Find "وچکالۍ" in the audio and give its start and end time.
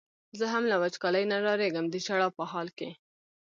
0.81-1.23